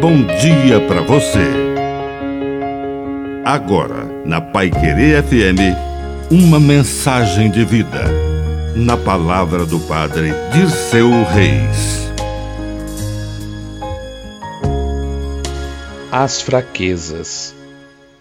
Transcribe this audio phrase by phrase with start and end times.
[0.00, 1.44] bom dia para você.
[3.44, 5.76] Agora, na Pai Querer FM,
[6.30, 8.06] uma mensagem de vida.
[8.74, 12.10] Na palavra do Padre Dirceu Reis.
[16.10, 17.54] As fraquezas.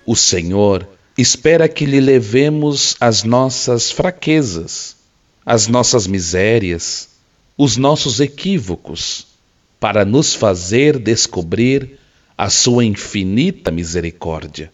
[0.06, 0.86] O Senhor
[1.18, 4.98] espera que lhe levemos as nossas fraquezas,
[5.46, 7.08] as nossas misérias,
[7.58, 9.29] os nossos equívocos
[9.80, 11.98] para nos fazer descobrir
[12.38, 14.72] a sua infinita misericórdia.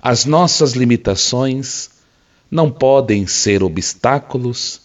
[0.00, 1.90] As nossas limitações
[2.50, 4.80] não podem ser obstáculos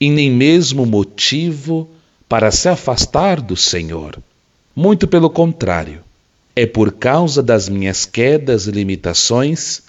[0.00, 1.88] e nem mesmo motivo
[2.28, 4.18] para se afastar do Senhor.
[4.74, 6.02] Muito pelo contrário,
[6.56, 9.82] é por causa das minhas quedas e limitações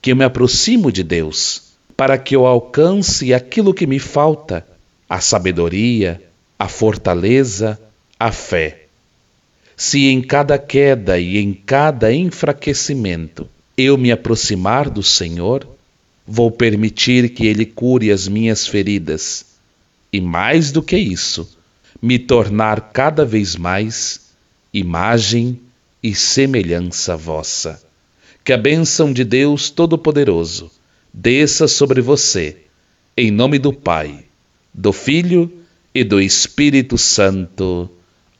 [0.00, 1.62] que eu me aproximo de Deus,
[1.96, 4.66] para que eu alcance aquilo que me falta:
[5.08, 6.22] a sabedoria,
[6.58, 7.78] a fortaleza,
[8.18, 8.86] a fé.
[9.76, 15.66] Se em cada queda e em cada enfraquecimento eu me aproximar do Senhor,
[16.26, 19.46] vou permitir que Ele cure as minhas feridas
[20.12, 21.48] e, mais do que isso,
[22.00, 24.20] me tornar cada vez mais
[24.72, 25.60] imagem
[26.02, 27.82] e semelhança vossa.
[28.44, 30.70] Que a bênção de Deus Todo-Poderoso
[31.12, 32.58] desça sobre você,
[33.16, 34.24] em nome do Pai,
[34.72, 35.50] do Filho
[35.94, 37.90] e do Espírito Santo.